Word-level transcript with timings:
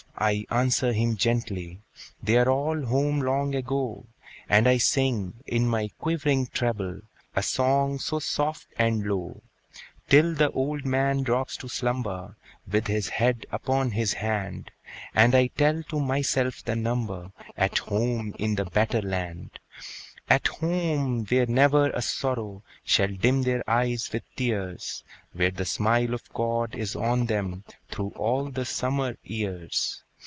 I 0.23 0.45
answer 0.51 0.93
him 0.93 1.15
gently, 1.15 1.79
"They're 2.21 2.47
all 2.51 2.79
home 2.85 3.21
long 3.21 3.55
ago;" 3.55 4.05
And 4.47 4.67
I 4.67 4.77
sing, 4.77 5.33
in 5.47 5.67
my 5.67 5.87
quivering 5.97 6.45
treble, 6.47 7.01
A 7.35 7.41
song 7.41 7.97
so 7.97 8.19
soft 8.19 8.67
and 8.77 9.03
low, 9.03 9.41
Till 10.09 10.35
the 10.35 10.51
old 10.51 10.85
man 10.85 11.23
drops 11.23 11.57
to 11.57 11.67
slumber, 11.67 12.35
With 12.71 12.85
his 12.85 13.09
head 13.09 13.47
upon 13.51 13.89
his 13.91 14.13
hand, 14.13 14.69
And 15.15 15.33
I 15.33 15.47
tell 15.47 15.81
to 15.83 15.99
myself 15.99 16.63
the 16.63 16.75
number 16.75 17.31
At 17.57 17.79
home 17.79 18.35
in 18.37 18.53
the 18.53 18.65
better 18.65 19.01
land. 19.01 19.57
At 20.29 20.45
home, 20.47 21.25
where 21.25 21.47
never 21.47 21.89
a 21.89 22.01
sorrow 22.03 22.61
Shall 22.83 23.07
dim 23.11 23.41
their 23.41 23.67
eyes 23.67 24.07
with 24.13 24.23
tears! 24.35 25.03
Where 25.33 25.49
the 25.49 25.65
smile 25.65 26.13
of 26.13 26.31
God 26.31 26.75
is 26.75 26.95
on 26.95 27.25
them 27.25 27.63
Through 27.89 28.09
all 28.11 28.51
the 28.51 28.65
summer 28.65 29.17
years! 29.23 30.03